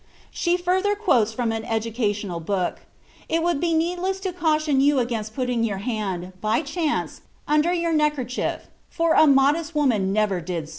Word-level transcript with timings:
'"She 0.31 0.57
further 0.57 0.95
quotes 0.95 1.31
from 1.31 1.51
an 1.51 1.63
educational 1.63 2.39
book: 2.39 2.79
"It 3.29 3.43
would 3.43 3.61
be 3.61 3.75
needless 3.75 4.19
to 4.21 4.33
caution 4.33 4.81
you 4.81 4.97
against 4.97 5.35
putting 5.35 5.63
your 5.63 5.77
hand, 5.77 6.33
by 6.41 6.63
chance, 6.63 7.21
under 7.47 7.71
your 7.71 7.93
neck 7.93 8.15
handkerchief; 8.15 8.65
for 8.89 9.13
a 9.13 9.27
modest 9.27 9.75
woman 9.75 10.11
never 10.11 10.41
did 10.41 10.69
so." 10.69 10.69